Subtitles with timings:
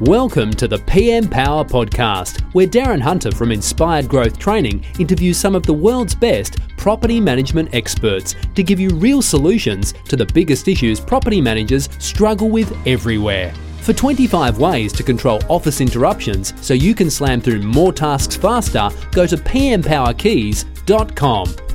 [0.00, 5.54] Welcome to the PM Power Podcast, where Darren Hunter from Inspired Growth Training interviews some
[5.54, 10.68] of the world's best property management experts to give you real solutions to the biggest
[10.68, 13.52] issues property managers struggle with everywhere.
[13.82, 18.88] For 25 ways to control office interruptions so you can slam through more tasks faster,
[19.12, 21.69] go to pmpowerkeys.com.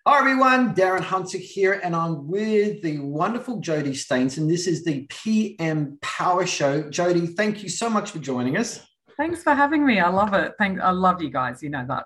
[0.10, 4.84] Hi everyone, Darren Hunter here, and I'm with the wonderful Jodie Stainton, and This is
[4.84, 6.82] the PM Power Show.
[6.82, 8.84] Jodie, thank you so much for joining us.
[9.18, 10.00] Thanks for having me.
[10.00, 10.54] I love it.
[10.58, 11.62] Thank I love you guys.
[11.62, 12.06] You know that.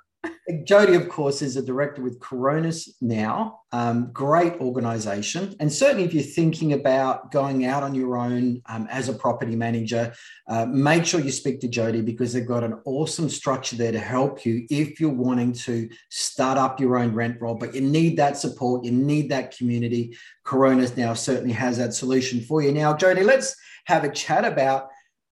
[0.66, 3.62] Jodie, of course, is a director with Coronis now.
[3.72, 5.56] Um, great organization.
[5.60, 9.56] And certainly, if you're thinking about going out on your own um, as a property
[9.56, 10.14] manager,
[10.48, 14.00] uh, make sure you speak to Jodie because they've got an awesome structure there to
[14.00, 17.56] help you if you're wanting to start up your own rent roll.
[17.56, 20.16] But you need that support, you need that community.
[20.46, 22.72] Coronis now certainly has that solution for you.
[22.72, 24.90] Now, Jodie, let's have a chat about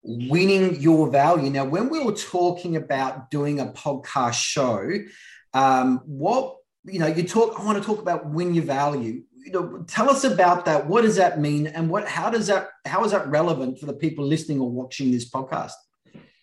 [0.07, 1.51] winning your value.
[1.51, 4.89] Now, when we were talking about doing a podcast show,
[5.53, 7.59] um, what you know, you talk.
[7.59, 9.23] I want to talk about win your value.
[9.45, 10.87] You know, tell us about that.
[10.87, 12.07] What does that mean, and what?
[12.07, 12.69] How does that?
[12.85, 15.73] How is that relevant for the people listening or watching this podcast?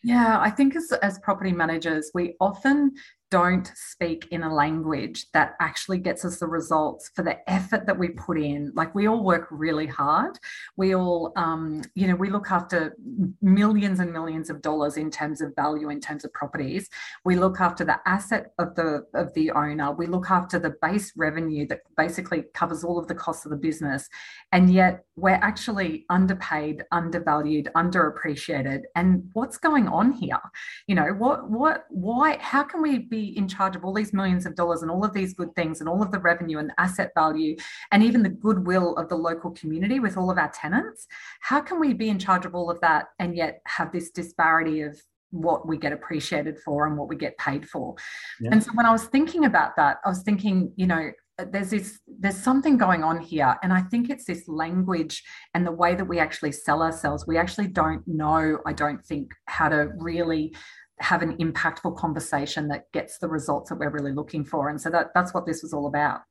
[0.04, 2.92] Yeah, I think as, as property managers, we often
[3.34, 7.98] don't speak in a language that actually gets us the results for the effort that
[7.98, 8.72] we put in.
[8.76, 10.38] Like we all work really hard.
[10.78, 12.96] We all, um, you know, we look after
[13.42, 16.92] millions and millions of dollars in terms of value, in terms of properties.
[17.26, 19.92] We look after the asset of the of the owner.
[19.92, 23.58] We look after the base revenue that basically covers all of the costs of the
[23.58, 24.10] business,
[24.52, 28.82] and yet we're actually underpaid, undervalued, underappreciated.
[28.96, 30.44] And what's going on here?
[30.86, 32.38] You know, what what why?
[32.40, 35.14] How can we be in charge of all these millions of dollars and all of
[35.14, 37.56] these good things and all of the revenue and the asset value
[37.92, 41.08] and even the goodwill of the local community with all of our tenants
[41.42, 44.82] how can we be in charge of all of that and yet have this disparity
[44.82, 45.00] of
[45.32, 47.96] what we get appreciated for and what we get paid for
[48.40, 48.52] yeah.
[48.52, 51.12] and so when i was thinking about that i was thinking you know
[51.52, 55.24] there's this there's something going on here and i think it's this language
[55.56, 59.32] and the way that we actually sell ourselves we actually don't know i don't think
[59.46, 60.56] how to really
[61.04, 64.70] have an impactful conversation that gets the results that we're really looking for.
[64.70, 66.22] And so that, that's what this was all about.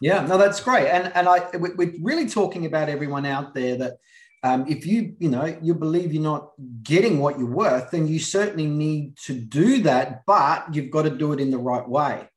[0.00, 0.86] Yeah, no, that's great.
[0.86, 3.98] And and I we're really talking about everyone out there that
[4.44, 6.52] um, if you you know you believe you're not
[6.84, 11.10] getting what you're worth, then you certainly need to do that, but you've got to
[11.10, 12.28] do it in the right way.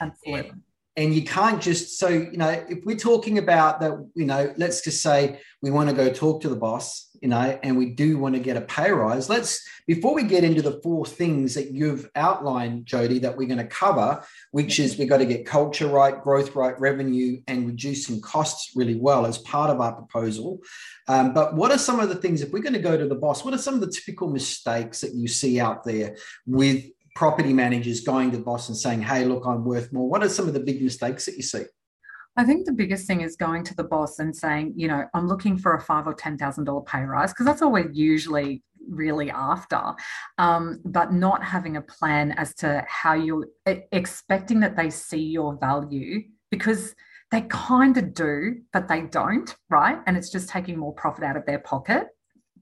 [0.00, 0.48] Absolutely.
[0.48, 0.62] And,
[0.96, 4.82] and you can't just so you know if we're talking about that you know let's
[4.82, 8.18] just say we want to go talk to the boss you know, and we do
[8.18, 9.28] want to get a pay rise.
[9.28, 13.58] Let's before we get into the four things that you've outlined, Jodie, that we're going
[13.58, 18.20] to cover, which is we've got to get culture right, growth right, revenue, and reducing
[18.20, 20.58] costs really well as part of our proposal.
[21.06, 23.14] Um, but what are some of the things if we're going to go to the
[23.14, 23.44] boss?
[23.44, 26.84] What are some of the typical mistakes that you see out there with
[27.14, 30.08] property managers going to the boss and saying, "Hey, look, I'm worth more"?
[30.08, 31.64] What are some of the big mistakes that you see?
[32.36, 35.28] I think the biggest thing is going to the boss and saying, you know, I'm
[35.28, 38.62] looking for a five or ten thousand dollar pay rise because that's all we're usually
[38.88, 39.80] really after,
[40.38, 45.56] um, but not having a plan as to how you're expecting that they see your
[45.58, 46.94] value because
[47.30, 49.98] they kind of do, but they don't, right?
[50.06, 52.08] And it's just taking more profit out of their pocket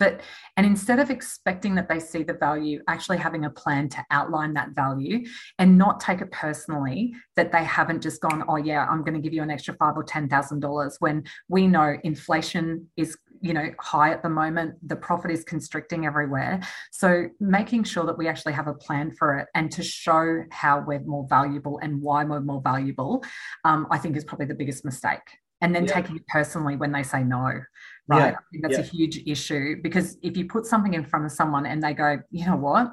[0.01, 0.21] but
[0.57, 4.53] and instead of expecting that they see the value actually having a plan to outline
[4.55, 5.25] that value
[5.61, 9.21] and not take it personally that they haven't just gone oh yeah i'm going to
[9.21, 13.55] give you an extra five or ten thousand dollars when we know inflation is you
[13.55, 16.61] know high at the moment the profit is constricting everywhere.
[16.91, 20.85] So making sure that we actually have a plan for it and to show how
[20.87, 23.25] we're more valuable and why we're more valuable
[23.65, 25.21] um, i think is probably the biggest mistake.
[25.63, 25.93] And then yeah.
[25.93, 27.61] taking it personally when they say no
[28.09, 28.37] right yeah.
[28.39, 28.81] i think that's yeah.
[28.81, 32.19] a huge issue because if you put something in front of someone and they go
[32.31, 32.93] you know what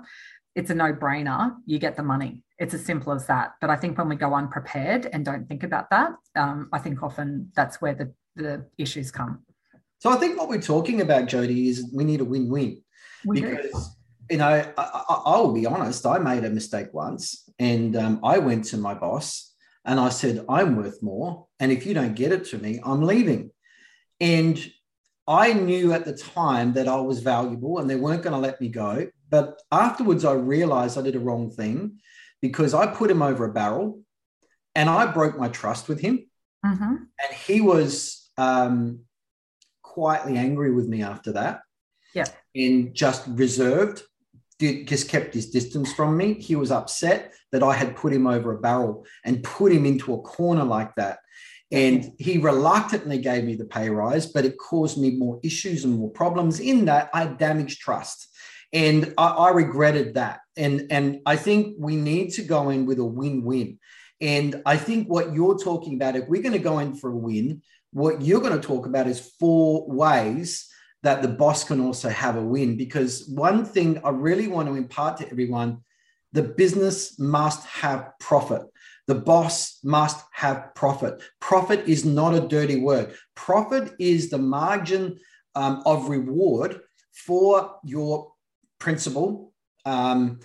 [0.56, 3.54] it's a no-brainer you get the money It's as simple as that.
[3.62, 7.04] But I think when we go unprepared and don't think about that, um, I think
[7.04, 9.44] often that's where the, the issues come.
[10.00, 12.82] So I think what we're talking about, Jodie, is we need a win-win.
[13.32, 14.34] Because do.
[14.34, 16.06] you know, I, I, will be honest.
[16.06, 19.54] I made a mistake once, and um, I went to my boss
[19.86, 23.02] and I said, "I'm worth more, and if you don't get it to me, I'm
[23.02, 23.52] leaving."
[24.20, 24.56] And
[25.28, 28.62] I knew at the time that I was valuable, and they weren't going to let
[28.62, 29.08] me go.
[29.30, 32.00] But afterwards, I realized I did a wrong thing
[32.42, 34.02] because I put him over a barrel,
[34.74, 36.28] and I broke my trust with him,
[36.66, 36.96] mm-hmm.
[36.96, 39.02] and he was um,
[39.82, 41.62] quietly angry with me after that.
[42.14, 42.28] Yeah.
[42.56, 44.04] And just reserved,
[44.60, 46.36] did, just kept his distance from me.
[46.36, 50.14] He was upset that I had put him over a barrel and put him into
[50.14, 51.20] a corner like that.
[51.72, 55.96] And he reluctantly gave me the pay rise, but it caused me more issues and
[55.96, 56.60] more problems.
[56.60, 58.30] In that, I damaged trust.
[58.72, 60.40] And I, I regretted that.
[60.56, 63.80] And, and I think we need to go in with a win win.
[64.22, 67.16] And I think what you're talking about, if we're going to go in for a
[67.16, 67.62] win,
[67.92, 70.70] what you're going to talk about is four ways
[71.04, 72.78] that the boss can also have a win.
[72.78, 75.84] Because one thing I really want to impart to everyone
[76.34, 78.62] the business must have profit.
[79.08, 81.22] The boss must have profit.
[81.40, 83.16] Profit is not a dirty word.
[83.36, 85.18] Profit is the margin
[85.56, 86.82] um, of reward
[87.14, 88.32] for your
[88.80, 89.54] principal,
[89.86, 90.40] um,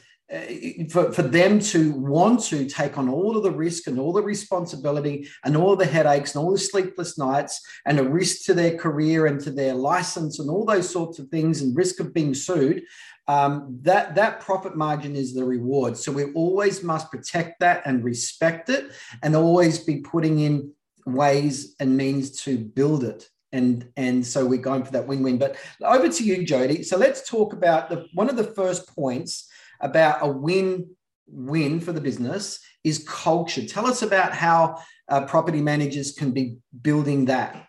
[0.90, 4.22] for, for them to want to take on all of the risk and all the
[4.22, 8.76] responsibility and all the headaches and all the sleepless nights and a risk to their
[8.78, 12.32] career and to their license and all those sorts of things and risk of being
[12.32, 12.82] sued
[13.28, 15.96] um, that that profit margin is the reward.
[15.96, 18.90] So we always must protect that and respect it
[19.22, 20.72] and always be putting in
[21.06, 23.28] ways and means to build it.
[23.52, 25.38] And and so we're going for that win-win.
[25.38, 26.84] But over to you jodie.
[26.84, 29.48] So let's talk about the one of the first points
[29.82, 30.88] about a win
[31.26, 33.66] win for the business is culture.
[33.66, 37.66] Tell us about how uh, property managers can be building that.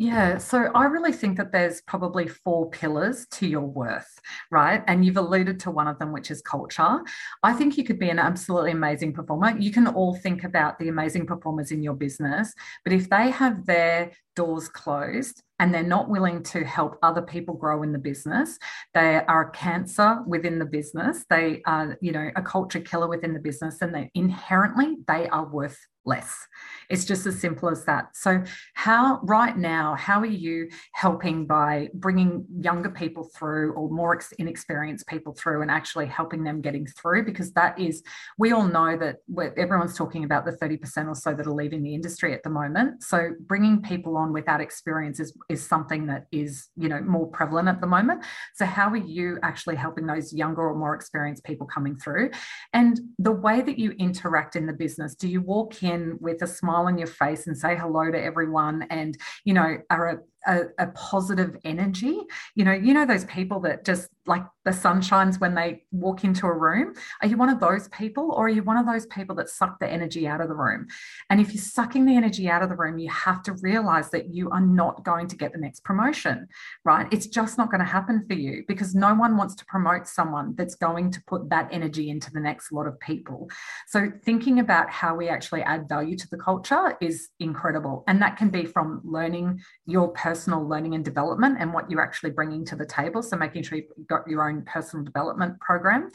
[0.00, 4.84] Yeah, so I really think that there's probably four pillars to your worth, right?
[4.86, 7.00] And you've alluded to one of them, which is culture.
[7.42, 9.58] I think you could be an absolutely amazing performer.
[9.58, 12.54] You can all think about the amazing performers in your business,
[12.84, 17.56] but if they have their doors closed and they're not willing to help other people
[17.56, 18.56] grow in the business
[18.94, 23.34] they are a cancer within the business they are you know a culture killer within
[23.34, 25.76] the business and they inherently they are worth
[26.08, 26.48] less.
[26.88, 28.16] It's just as simple as that.
[28.16, 28.42] So,
[28.74, 35.06] how right now, how are you helping by bringing younger people through or more inexperienced
[35.06, 37.24] people through and actually helping them getting through?
[37.24, 38.02] Because that is,
[38.38, 39.16] we all know that
[39.58, 43.02] everyone's talking about the 30% or so that are leaving the industry at the moment.
[43.02, 47.68] So, bringing people on without experience is, is something that is, you know, more prevalent
[47.68, 48.24] at the moment.
[48.54, 52.30] So, how are you actually helping those younger or more experienced people coming through?
[52.72, 56.42] And the way that you interact in the business, do you walk in in with
[56.42, 60.18] a smile on your face and say hello to everyone and you know are a,
[60.48, 62.18] a, a positive energy.
[62.54, 66.24] You know you know those people that just like the sun shines when they walk
[66.24, 66.94] into a room?
[67.22, 69.78] Are you one of those people or are you one of those people that suck
[69.78, 70.86] the energy out of the room?
[71.30, 74.34] And if you're sucking the energy out of the room you have to realize that
[74.34, 76.48] you are not going to get the next promotion
[76.84, 77.06] right?
[77.10, 80.54] It's just not going to happen for you because no one wants to promote someone
[80.56, 83.50] that's going to put that energy into the next lot of people.
[83.86, 88.36] So thinking about how we actually add value to the culture is incredible and that
[88.36, 92.76] can be from learning your personal learning and development and what you're actually bringing to
[92.76, 93.22] the table.
[93.22, 96.10] So making sure you've got your own personal development program.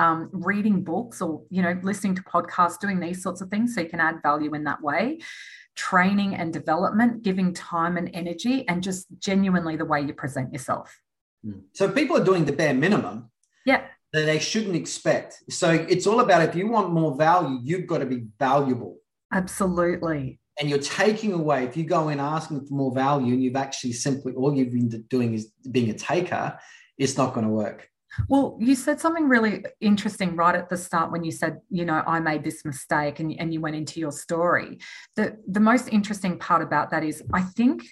[0.00, 3.80] Um, reading books or you know listening to podcasts doing these sorts of things so
[3.80, 5.18] you can add value in that way.
[5.74, 11.00] Training and development giving time and energy and just genuinely the way you present yourself.
[11.44, 11.60] Hmm.
[11.72, 13.30] so people are doing the bare minimum
[13.64, 13.82] yeah.
[14.12, 15.40] that they shouldn't expect.
[15.50, 18.98] So it's all about if you want more value you've got to be valuable.
[19.32, 23.56] Absolutely and you're taking away if you go in asking for more value and you've
[23.56, 26.58] actually simply all you've been doing is being a taker
[26.98, 27.88] it's not going to work.
[28.28, 32.02] Well, you said something really interesting right at the start when you said, you know,
[32.06, 34.78] I made this mistake and, and you went into your story.
[35.14, 37.84] The, the most interesting part about that is I think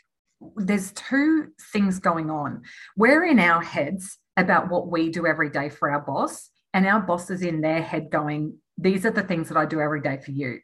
[0.57, 2.63] there's two things going on.
[2.97, 7.01] We're in our heads about what we do every day for our boss, and our
[7.01, 10.19] boss is in their head going, these are the things that I do every day
[10.23, 10.61] for you.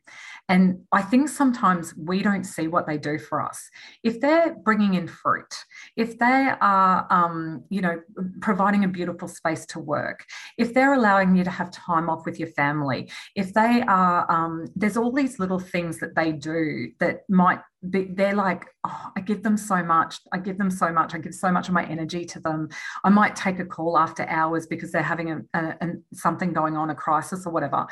[0.49, 3.71] And I think sometimes we don't see what they do for us.
[4.03, 5.55] If they're bringing in fruit,
[5.97, 8.01] if they are, um, you know,
[8.41, 10.25] providing a beautiful space to work,
[10.59, 14.67] if they're allowing you to have time off with your family, if they are, um,
[14.75, 19.21] there's all these little things that they do that might be, they're like, oh, I
[19.21, 20.21] give them so much.
[20.33, 21.15] I give them so much.
[21.15, 22.69] I give so much of my energy to them.
[23.05, 26.77] I might take a call after hours because they're having a, a, a something going
[26.77, 27.87] on, a crisis or whatever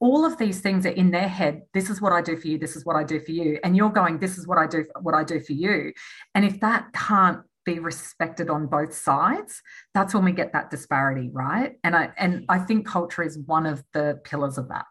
[0.00, 2.58] all of these things are in their head this is what i do for you
[2.58, 4.84] this is what i do for you and you're going this is what i do
[5.00, 5.92] what i do for you
[6.34, 9.62] and if that can't be respected on both sides
[9.94, 13.66] that's when we get that disparity right and i and i think culture is one
[13.66, 14.86] of the pillars of that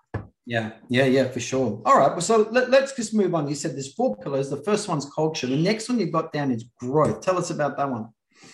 [0.46, 1.80] yeah, yeah, yeah, for sure.
[1.86, 2.10] All right.
[2.10, 3.48] Well, so let, us just move on.
[3.48, 4.50] You said there's four pillars.
[4.50, 5.46] The first one's culture.
[5.46, 7.22] The next one you've got down is growth.
[7.22, 8.08] Tell us about that one.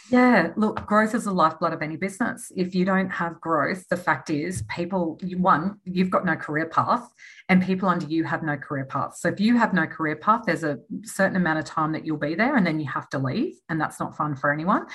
[0.09, 2.51] Yeah, look, growth is the lifeblood of any business.
[2.55, 7.09] If you don't have growth, the fact is, people, one, you've got no career path,
[7.49, 9.17] and people under you have no career path.
[9.17, 12.17] So if you have no career path, there's a certain amount of time that you'll
[12.17, 14.85] be there, and then you have to leave, and that's not fun for anyone.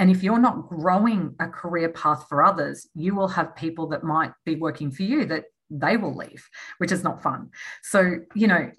[0.00, 4.02] And if you're not growing a career path for others, you will have people that
[4.02, 7.50] might be working for you that they will leave, which is not fun.
[7.82, 8.70] So, you know,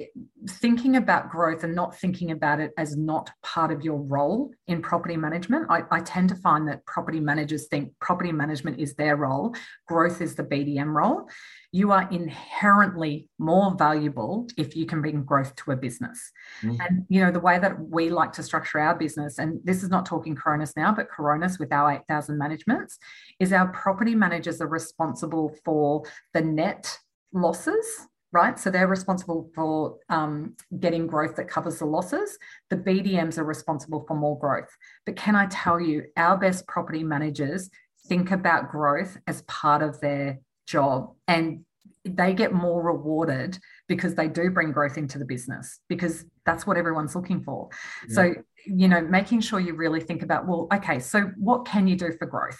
[0.50, 4.82] thinking about growth and not thinking about it as not part of your role in
[4.82, 9.18] property management, I, I, tend to find that property managers think property management is their
[9.18, 9.54] role,
[9.88, 11.28] growth is the BDM role
[11.72, 16.32] you are inherently more valuable if you can bring growth to a business.
[16.64, 16.78] Mm.
[16.80, 19.90] And you know the way that we like to structure our business, and this is
[19.90, 22.98] not talking Coronis now, but Coronis with our 8,000 managements,
[23.40, 26.04] is our property managers are responsible for
[26.34, 26.77] the net
[27.34, 28.60] losses right?
[28.60, 32.38] So they're responsible for um, getting growth that covers the losses.
[32.70, 34.70] The BDMs are responsible for more growth.
[35.06, 37.70] But can I tell you, our best property managers
[38.08, 41.64] think about growth as part of their job and
[42.04, 43.58] they get more rewarded
[43.88, 47.70] because they do bring growth into the business because that's what everyone's looking for.
[48.08, 48.16] Yeah.
[48.16, 48.34] So,
[48.66, 52.12] you know, making sure you really think about, well, okay, so what can you do
[52.18, 52.60] for growth?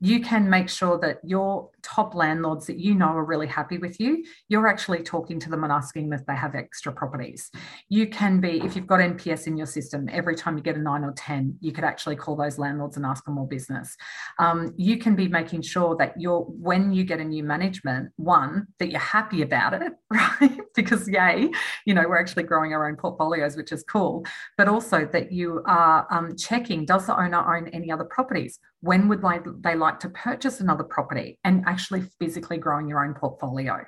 [0.00, 3.98] You can make sure that your top landlords that you know are really happy with
[4.00, 7.50] you, you're actually talking to them and asking them if they have extra properties.
[7.88, 10.80] You can be, if you've got NPS in your system, every time you get a
[10.80, 13.96] nine or 10, you could actually call those landlords and ask for more business.
[14.38, 18.66] Um, you can be making sure that you're, when you get a new management, one,
[18.78, 20.60] that you're happy about it, right?
[20.74, 21.48] because yay,
[21.86, 24.26] you know, we're actually growing our own portfolios, which is cool,
[24.58, 28.58] but also that you are um, checking, does the owner own any other properties?
[28.86, 33.14] when would they, they like to purchase another property and actually physically growing your own
[33.14, 33.84] portfolio.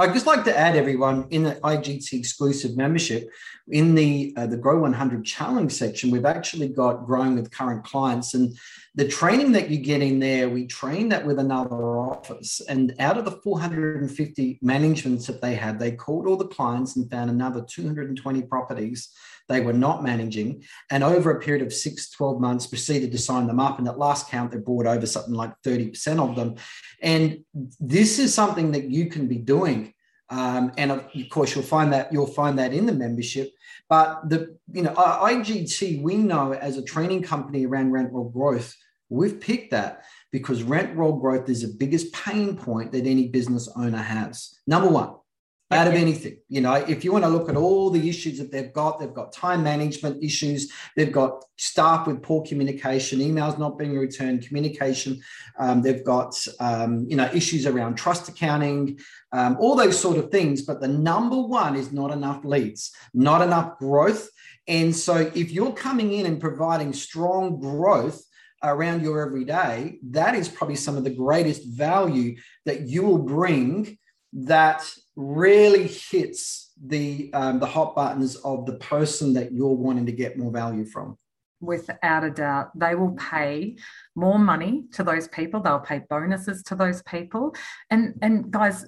[0.00, 3.28] I'd just like to add, everyone, in the IGT exclusive membership,
[3.66, 8.34] in the uh, the Grow 100 Challenge section, we've actually got growing with current clients,
[8.34, 8.56] and
[8.94, 12.60] the training that you get in there, we train that with another office.
[12.68, 17.10] And out of the 450 managements that they had, they called all the clients and
[17.10, 19.12] found another 220 properties
[19.48, 20.62] they were not managing.
[20.90, 23.78] And over a period of six, 12 months, proceeded to sign them up.
[23.78, 26.56] And at last count, they brought over something like 30% of them.
[27.02, 27.44] And
[27.80, 29.94] this is something that you can be doing.
[30.30, 33.52] Um, and of course, you'll find that you'll find that in the membership.
[33.88, 38.76] But the you know IGT, we know as a training company around rent roll growth,
[39.08, 43.68] we've picked that because rent roll growth is the biggest pain point that any business
[43.76, 44.58] owner has.
[44.66, 45.14] Number one,
[45.70, 46.38] out of anything.
[46.48, 49.12] You know, if you want to look at all the issues that they've got, they've
[49.12, 55.20] got time management issues, they've got staff with poor communication, emails not being returned, communication,
[55.58, 58.98] um, they've got, um, you know, issues around trust accounting,
[59.32, 60.62] um, all those sort of things.
[60.62, 64.30] But the number one is not enough leads, not enough growth.
[64.66, 68.22] And so if you're coming in and providing strong growth,
[68.62, 73.96] around your everyday, that is probably some of the greatest value that you will bring
[74.32, 80.12] that really hits the um, the hot buttons of the person that you're wanting to
[80.12, 81.16] get more value from
[81.60, 83.76] without a doubt they will pay
[84.14, 85.60] more money to those people.
[85.60, 87.54] They'll pay bonuses to those people.
[87.90, 88.86] And and guys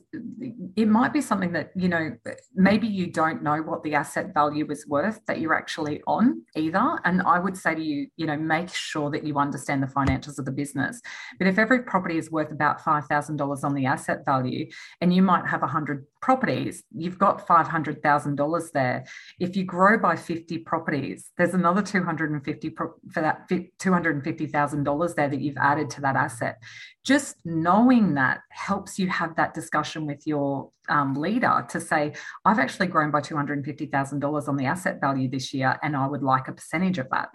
[0.77, 2.17] it might be something that you know
[2.55, 6.99] maybe you don't know what the asset value is worth that you're actually on either.
[7.05, 10.39] And i would say to you you know make sure that you understand the financials
[10.39, 11.01] of the business.
[11.39, 14.69] But if every property is worth about $5000 on the asset value
[15.01, 19.05] and you might have a 100 properties you've got $500000 there
[19.39, 25.57] if you grow by 50 properties there's another 250 for that $250000 there that you've
[25.57, 26.63] added to that asset.
[27.05, 32.59] Just knowing that helps you have that discussion with your um, leader to say, I've
[32.59, 36.53] actually grown by $250,000 on the asset value this year, and I would like a
[36.53, 37.31] percentage of that.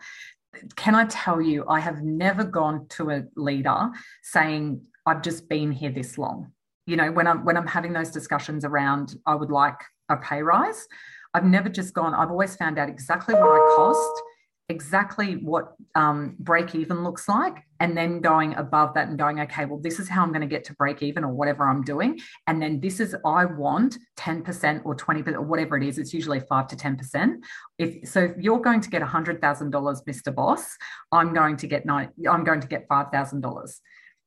[0.76, 3.90] Can I tell you, I have never gone to a leader
[4.24, 6.52] saying, I've just been here this long.
[6.86, 10.42] You know, when I'm when I'm having those discussions around, I would like a pay
[10.42, 10.86] rise.
[11.34, 14.22] I've never just gone, I've always found out exactly what I cost
[14.70, 19.66] exactly what um, break even looks like and then going above that and going okay
[19.66, 22.20] well this is how i'm going to get to break even or whatever i'm doing
[22.48, 26.40] and then this is i want 10% or 20% or whatever it is it's usually
[26.40, 27.36] 5 to 10%
[27.78, 30.76] if so if you're going to get $100000 mr boss
[31.12, 33.80] i'm going to get nine i'm going to get $5000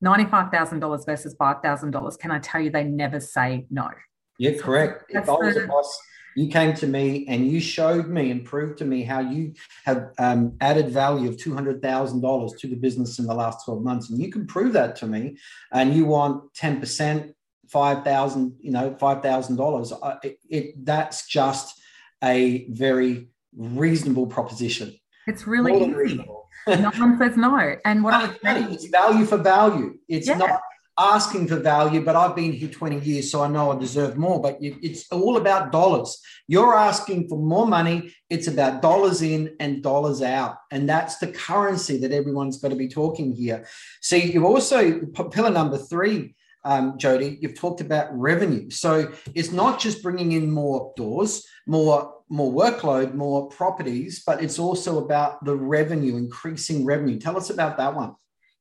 [0.05, 3.89] $95,000 versus $5,000, can I tell you they never say no?
[4.39, 5.07] Yeah, correct.
[5.09, 6.01] if I was the, a boss,
[6.37, 10.11] you came to me and you showed me and proved to me how you have
[10.19, 14.11] um, added value of $200,000 to the business in the last 12 months.
[14.11, 15.37] And you can prove that to me
[15.73, 17.33] and you want 10%,
[17.69, 20.19] 5,000, you know, $5,000.
[20.25, 21.81] It, it, that's just
[22.23, 24.95] a very reasonable proposition.
[25.29, 26.25] It's really easy.
[26.67, 27.77] no one says no.
[27.85, 29.99] And what I was saying, it's value for value.
[30.09, 30.39] It's yeah.
[30.39, 30.61] not
[30.99, 34.41] asking for value, but I've been here 20 years, so I know I deserve more.
[34.41, 36.19] But it's all about dollars.
[36.47, 38.15] You're asking for more money.
[38.31, 40.57] It's about dollars in and dollars out.
[40.71, 43.67] And that's the currency that everyone's got to be talking here.
[44.01, 46.35] See, you've also, pillar number three,
[46.69, 48.69] um, Jodie, you've talked about revenue.
[48.69, 54.59] So it's not just bringing in more doors, more more workload, more properties, but it's
[54.59, 57.19] also about the revenue, increasing revenue.
[57.19, 58.15] Tell us about that one.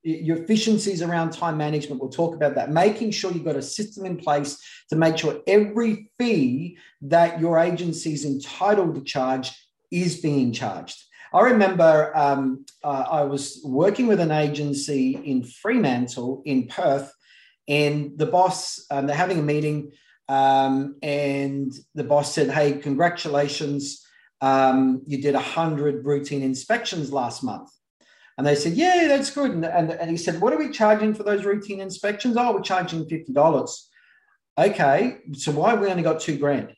[0.03, 2.71] Your efficiencies around time management, we'll talk about that.
[2.71, 4.57] Making sure you've got a system in place
[4.89, 9.51] to make sure every fee that your agency is entitled to charge
[9.91, 11.03] is being charged.
[11.33, 17.13] I remember um, uh, I was working with an agency in Fremantle in Perth,
[17.67, 19.91] and the boss, um, they're having a meeting
[20.29, 24.05] um, and the boss said, Hey, congratulations.
[24.41, 27.69] Um, you did 100 routine inspections last month.
[28.39, 29.52] And they said, Yeah, that's good.
[29.52, 32.38] And, and, and he said, What are we charging for those routine inspections?
[32.38, 33.80] Oh, we're charging $50.
[34.58, 36.73] Okay, so why have we only got two grand?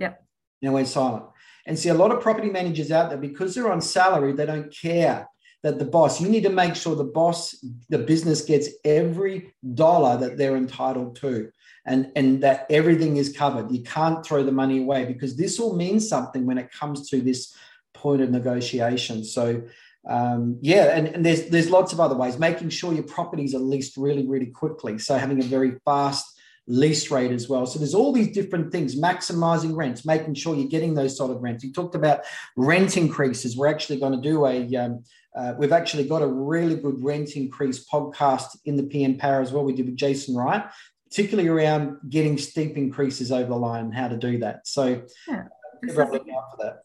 [0.00, 0.20] Yep.
[0.62, 1.26] Now we're silent.
[1.64, 4.74] And see, a lot of property managers out there, because they're on salary, they don't
[4.74, 5.28] care
[5.62, 7.54] that the boss, you need to make sure the boss,
[7.88, 11.52] the business gets every dollar that they're entitled to
[11.86, 13.70] and, and that everything is covered.
[13.70, 17.20] You can't throw the money away because this all means something when it comes to
[17.20, 17.54] this
[17.94, 19.22] point of negotiation.
[19.22, 19.62] So,
[20.08, 22.38] um, yeah, and, and there's there's lots of other ways.
[22.38, 24.98] Making sure your properties are leased really, really quickly.
[24.98, 27.66] So having a very fast lease rate as well.
[27.66, 31.64] So there's all these different things, maximizing rents, making sure you're getting those solid rents.
[31.64, 32.20] You talked about
[32.56, 33.56] rent increases.
[33.56, 35.04] We're actually going to do a, um,
[35.36, 39.52] uh, we've actually got a really good rent increase podcast in the PM Power as
[39.52, 39.64] well.
[39.64, 40.64] We did with Jason Wright,
[41.08, 44.66] particularly around getting steep increases over the line and how to do that.
[44.68, 45.44] So yeah,
[45.88, 46.84] everyone look out for that.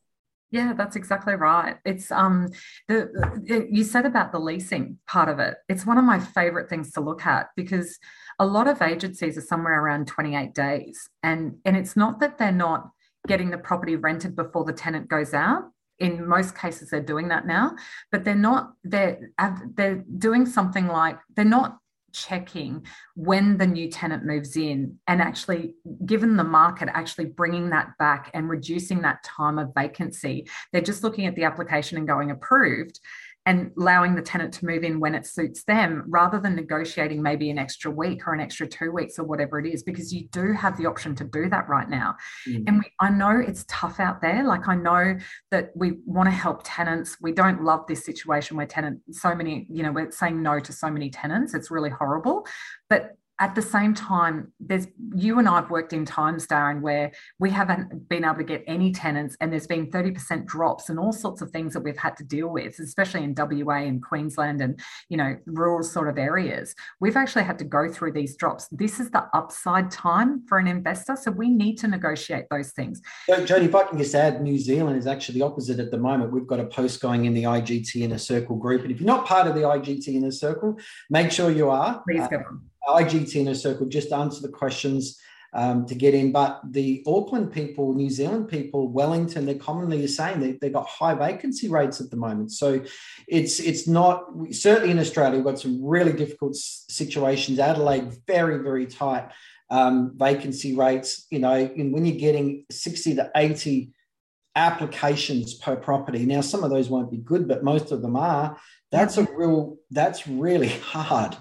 [0.51, 1.77] Yeah, that's exactly right.
[1.85, 2.47] It's um
[2.87, 5.55] the you said about the leasing part of it.
[5.67, 7.97] It's one of my favorite things to look at because
[8.39, 12.51] a lot of agencies are somewhere around 28 days and and it's not that they're
[12.51, 12.89] not
[13.27, 15.63] getting the property rented before the tenant goes out
[15.99, 17.71] in most cases they're doing that now
[18.11, 19.31] but they're not they're
[19.75, 21.77] they're doing something like they're not
[22.15, 25.75] checking when the new tenant moves in and actually
[26.05, 30.47] given the market actually bringing that back and reducing that time of vacancy.
[30.71, 32.99] They're just looking at the application and going approved
[33.45, 37.49] and allowing the tenant to move in when it suits them rather than negotiating maybe
[37.49, 40.51] an extra week or an extra two weeks or whatever it is because you do
[40.53, 42.15] have the option to do that right now.
[42.47, 42.63] Mm.
[42.67, 44.43] and we, i know it's tough out there.
[44.43, 45.17] Like i know
[45.51, 47.17] that we want to help tenants.
[47.21, 50.73] We don't love this situation where tenant so many you know we're saying no to
[50.73, 51.53] so many tenants.
[51.53, 52.47] It's really horrible.
[52.89, 57.49] But at the same time, there's you and I've worked in times, Darren, where we
[57.49, 61.41] haven't been able to get any tenants, and there's been 30% drops and all sorts
[61.41, 65.17] of things that we've had to deal with, especially in WA and Queensland and you
[65.17, 66.73] know rural sort of areas.
[67.01, 68.67] We've actually had to go through these drops.
[68.71, 73.01] This is the upside time for an investor, so we need to negotiate those things.
[73.27, 75.97] So, Jodie, if I can just add, New Zealand is actually the opposite at the
[75.97, 76.31] moment.
[76.31, 79.25] We've got a post going in the IGT Inner Circle group, and if you're not
[79.25, 82.01] part of the IGT Inner Circle, make sure you are.
[82.07, 85.19] Please go on IGT Inner Circle just answer the questions
[85.55, 86.31] um, to get in.
[86.31, 91.15] But the Auckland people, New Zealand people, Wellington, they're commonly saying they, they've got high
[91.15, 92.51] vacancy rates at the moment.
[92.51, 92.83] So
[93.27, 97.57] it's it's not certainly in Australia, we've got some really difficult situations.
[97.57, 99.31] Adelaide, very, very tight
[99.69, 101.25] um, vacancy rates.
[101.31, 103.91] You know, and when you're getting 60 to 80
[104.57, 106.25] applications per property.
[106.25, 108.57] Now, some of those won't be good, but most of them are.
[108.89, 111.35] That's a real, that's really hard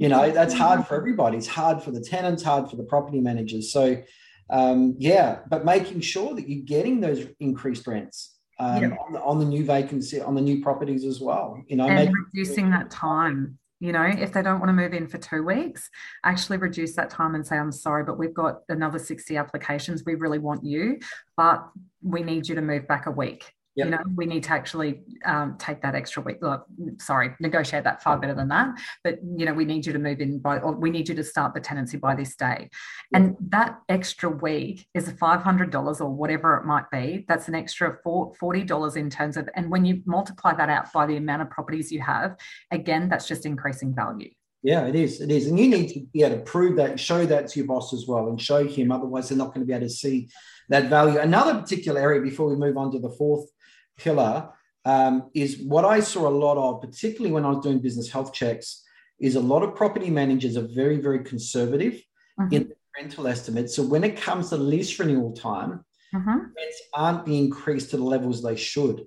[0.00, 1.36] you know that's hard for everybody.
[1.36, 3.72] It's hard for the tenants hard for the property managers.
[3.72, 4.02] So
[4.50, 9.38] um, yeah but making sure that you're getting those increased rents um, on, the, on,
[9.38, 13.58] the, new vacancy on the new properties as well you know and reducing that time
[13.78, 15.88] you know if they don't want to move in for two weeks
[16.24, 20.04] actually reduce that time and say i'm sorry but we've got another 60 applications.
[20.04, 20.98] We really want you
[21.36, 21.66] but
[22.02, 23.84] we need you to move back a week Yep.
[23.84, 26.38] You know, we need to actually um, take that extra week.
[26.42, 26.66] Look,
[26.98, 28.70] sorry, negotiate that far better than that.
[29.04, 31.22] But you know, we need you to move in by, or we need you to
[31.22, 32.68] start the tenancy by this day,
[33.14, 37.24] and that extra week is a five hundred dollars or whatever it might be.
[37.28, 41.06] That's an extra forty dollars in terms of, and when you multiply that out by
[41.06, 42.36] the amount of properties you have,
[42.72, 44.30] again, that's just increasing value.
[44.62, 45.20] Yeah, it is.
[45.20, 45.46] It is.
[45.46, 48.06] And you need to be able to prove that, show that to your boss as
[48.06, 48.92] well, and show him.
[48.92, 50.28] Otherwise, they're not going to be able to see
[50.68, 51.18] that value.
[51.18, 53.48] Another particular area before we move on to the fourth
[54.02, 54.50] pillar
[54.84, 58.32] um, is what I saw a lot of, particularly when I was doing business health
[58.32, 58.82] checks,
[59.18, 62.02] is a lot of property managers are very, very conservative
[62.40, 62.54] mm-hmm.
[62.54, 63.76] in rental estimates.
[63.76, 65.84] So when it comes to lease renewal time,
[66.14, 66.38] mm-hmm.
[66.56, 69.04] rents aren't being increased to the levels they should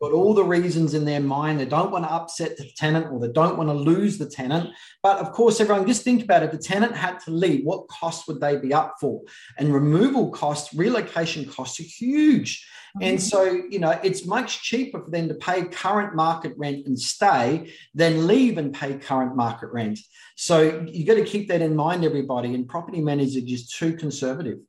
[0.00, 1.58] got all the reasons in their mind.
[1.58, 4.70] They don't want to upset the tenant or they don't want to lose the tenant.
[5.02, 6.52] But of course, everyone just think about it.
[6.52, 9.22] The tenant had to leave, what costs would they be up for?
[9.58, 12.66] And removal costs, relocation costs are huge.
[13.02, 16.98] And so, you know, it's much cheaper for them to pay current market rent and
[16.98, 19.98] stay than leave and pay current market rent.
[20.36, 22.54] So you've got to keep that in mind, everybody.
[22.54, 24.60] And property managers are just too conservative.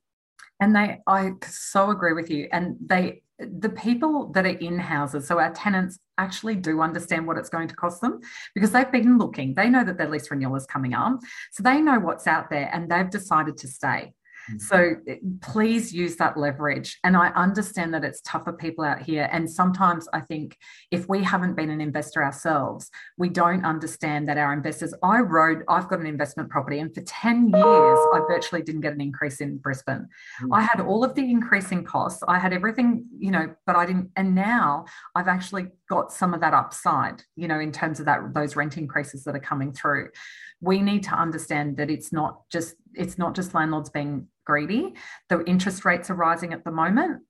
[0.60, 2.48] And they, I so agree with you.
[2.52, 7.38] And they, the people that are in houses, so our tenants actually do understand what
[7.38, 8.20] it's going to cost them
[8.54, 9.54] because they've been looking.
[9.54, 11.20] They know that their lease renewal is coming up.
[11.52, 14.12] So they know what's out there and they've decided to stay.
[14.52, 14.60] Mm.
[14.60, 16.98] So eh, please use that leverage.
[17.04, 19.28] And I understand that it's tougher people out here.
[19.32, 20.56] And sometimes I think
[20.90, 24.94] if we haven't been an investor ourselves, we don't understand that our investors.
[25.02, 28.92] I wrote, I've got an investment property, and for 10 years, I virtually didn't get
[28.92, 30.08] an increase in Brisbane.
[30.42, 30.48] Mm.
[30.52, 32.22] I had all of the increasing costs.
[32.26, 34.10] I had everything, you know, but I didn't.
[34.16, 38.34] And now I've actually got some of that upside, you know, in terms of that
[38.34, 40.10] those rent increases that are coming through.
[40.60, 44.94] We need to understand that it's not just it's not just landlords being greedy.
[45.28, 47.22] The interest rates are rising at the moment.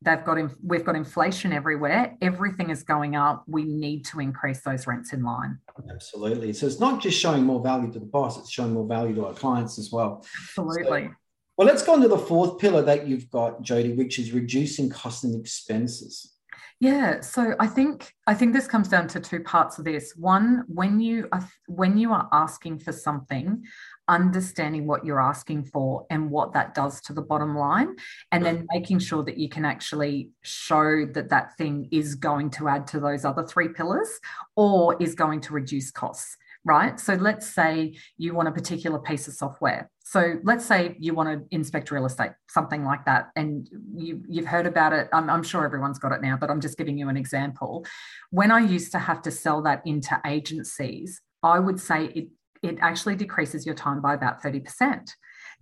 [0.00, 2.16] They've got we've got inflation everywhere.
[2.22, 3.42] Everything is going up.
[3.48, 5.58] We need to increase those rents in line.
[5.90, 6.52] Absolutely.
[6.52, 9.26] So it's not just showing more value to the boss; it's showing more value to
[9.26, 10.24] our clients as well.
[10.50, 11.06] Absolutely.
[11.06, 11.14] So,
[11.56, 14.88] well, let's go on to the fourth pillar that you've got, Jodie, which is reducing
[14.88, 16.38] costs and expenses.
[16.80, 20.14] Yeah, so I think I think this comes down to two parts of this.
[20.14, 23.64] One, when you are when you are asking for something,
[24.08, 27.94] understanding what you're asking for and what that does to the bottom line,
[28.32, 32.68] and then making sure that you can actually show that that thing is going to
[32.68, 34.08] add to those other three pillars
[34.56, 37.00] or is going to reduce costs right?
[37.00, 39.90] So let's say you want a particular piece of software.
[40.04, 44.46] So let's say you want to inspect real estate, something like that, and you, you've
[44.46, 45.08] heard about it.
[45.12, 47.84] I'm, I'm sure everyone's got it now, but I'm just giving you an example.
[48.30, 52.28] When I used to have to sell that into agencies, I would say it
[52.62, 55.10] it actually decreases your time by about 30%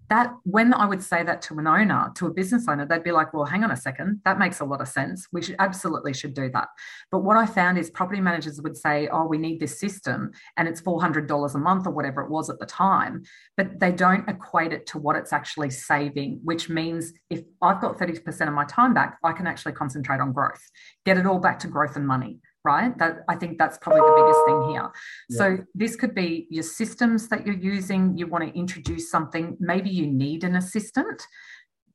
[0.09, 3.11] that when I would say that to an owner, to a business owner, they'd be
[3.11, 5.27] like, well, hang on a second, that makes a lot of sense.
[5.33, 6.69] We should absolutely should do that.
[7.11, 10.69] But what I found is property managers would say, oh, we need this system and
[10.69, 13.23] it's $400 a month or whatever it was at the time.
[13.57, 17.99] But they don't equate it to what it's actually saving, which means if I've got
[17.99, 20.63] 30% of my time back, I can actually concentrate on growth,
[21.05, 22.97] get it all back to growth and money right?
[22.99, 24.91] That I think that's probably the biggest thing here.
[25.31, 25.39] Yeah.
[25.39, 28.19] So this could be your systems that you're using.
[28.19, 29.57] You want to introduce something.
[29.61, 31.23] Maybe you need an assistant.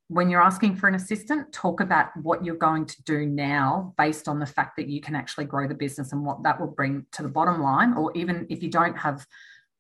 [0.08, 4.28] When you're asking for an assistant, talk about what you're going to do now based
[4.28, 7.06] on the fact that you can actually grow the business and what that will bring
[7.14, 7.94] to the bottom line.
[7.94, 9.26] Or even if you don't have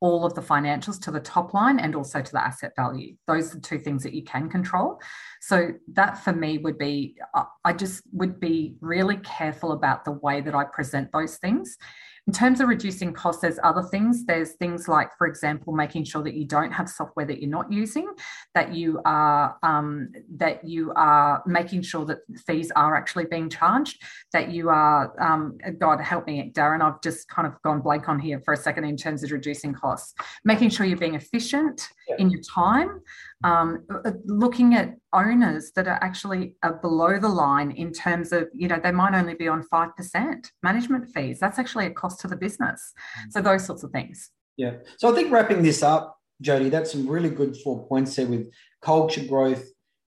[0.02, 3.16] all of the financials to the top line and also to the asset value.
[3.28, 5.00] Those are the two things that you can control.
[5.40, 7.16] So, that for me would be,
[7.64, 11.78] I just would be really careful about the way that I present those things.
[12.27, 14.25] In terms of reducing costs, there's other things.
[14.25, 17.71] There's things like, for example, making sure that you don't have software that you're not
[17.71, 18.07] using,
[18.53, 24.03] that you are um, that you are making sure that fees are actually being charged,
[24.34, 26.81] that you are um, God help me, Darren.
[26.81, 29.73] I've just kind of gone blank on here for a second in terms of reducing
[29.73, 30.13] costs.
[30.45, 32.17] Making sure you're being efficient yeah.
[32.19, 33.01] in your time
[33.43, 38.47] um, uh, looking at owners that are actually uh, below the line in terms of,
[38.54, 41.39] you know, they might only be on 5% management fees.
[41.39, 42.93] That's actually a cost to the business.
[43.30, 43.43] So mm.
[43.43, 44.32] those sorts of things.
[44.58, 44.75] Yeah.
[44.97, 48.51] So I think wrapping this up, Jodie, that's some really good four points there with
[48.82, 49.65] culture growth,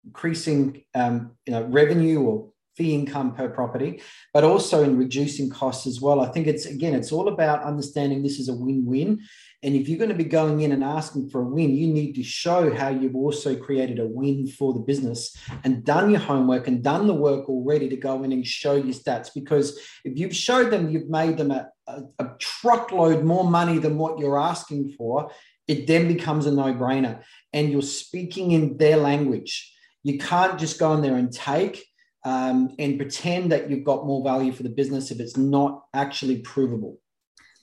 [0.04, 4.00] increasing, um, you know, revenue or fee income per property,
[4.32, 6.20] but also in reducing costs as well.
[6.20, 9.20] I think it's again, it's all about understanding this is a win-win.
[9.62, 12.14] And if you're going to be going in and asking for a win, you need
[12.14, 16.66] to show how you've also created a win for the business and done your homework
[16.66, 19.28] and done the work already to go in and show your stats.
[19.34, 23.98] Because if you've showed them you've made them a, a, a truckload more money than
[23.98, 25.30] what you're asking for,
[25.68, 27.22] it then becomes a no-brainer.
[27.52, 29.76] And you're speaking in their language.
[30.02, 31.84] You can't just go in there and take
[32.24, 36.40] um, and pretend that you've got more value for the business if it's not actually
[36.40, 36.98] provable.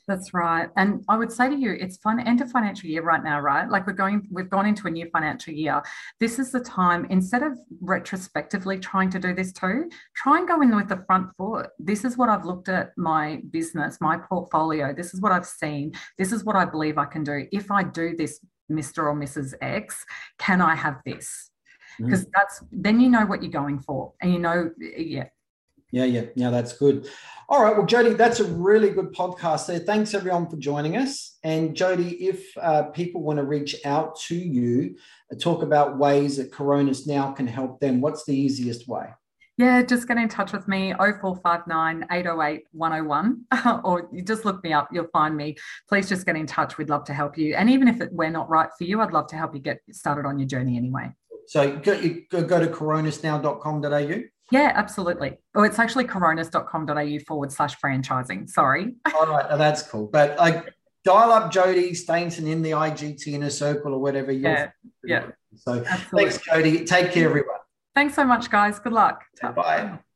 [0.08, 0.70] That's right.
[0.78, 3.70] And I would say to you, it's fun end of financial year right now, right?
[3.70, 5.84] Like we're going, we've gone into a new financial year.
[6.22, 10.62] This is the time, instead of retrospectively trying to do this too, try and go
[10.62, 11.68] in with the front foot.
[11.78, 14.94] This is what I've looked at my business, my portfolio.
[14.94, 15.92] This is what I've seen.
[16.18, 17.46] This is what I believe I can do.
[17.52, 18.40] If I do this,
[18.72, 19.00] Mr.
[19.00, 19.56] or Mrs.
[19.62, 20.06] X,
[20.38, 21.52] can I have this?
[22.00, 22.30] because mm.
[22.36, 25.26] that's then you know what you're going for and you know yeah
[25.92, 27.08] yeah yeah yeah that's good
[27.50, 31.38] all right well jodie that's a really good podcast there thanks everyone for joining us
[31.44, 34.96] and jodie if uh, people want to reach out to you
[35.32, 39.08] uh, talk about ways that coronis now can help them what's the easiest way
[39.60, 43.46] yeah, just get in touch with me 0459 808 101
[43.84, 45.56] or you just look me up, you'll find me.
[45.90, 46.78] Please just get in touch.
[46.78, 47.56] We'd love to help you.
[47.56, 49.82] And even if it, we're not right for you, I'd love to help you get
[49.92, 51.12] started on your journey anyway.
[51.48, 54.37] So go, go, go to coronisnow.com.au.
[54.52, 55.38] Yeah, absolutely.
[55.56, 58.50] Oh, it's actually coronis.com.au forward slash franchising.
[58.50, 58.96] Sorry.
[59.14, 60.08] All right, that's cool.
[60.08, 64.32] But like dial up Jodie Stainton in the IGT inner circle or whatever.
[64.32, 64.72] Yeah.
[65.04, 65.28] Yeah.
[65.56, 66.32] So absolutely.
[66.32, 66.86] thanks, Jodie.
[66.86, 67.58] Take care, everyone.
[67.96, 68.80] Thanks so much, guys.
[68.80, 69.24] Good luck.
[69.42, 70.00] Bye.